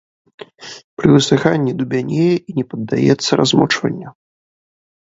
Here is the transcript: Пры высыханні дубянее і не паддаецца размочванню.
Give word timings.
Пры 1.01 1.07
высыханні 1.17 1.75
дубянее 1.83 2.33
і 2.39 2.51
не 2.61 2.65
паддаецца 2.73 3.31
размочванню. 3.45 4.09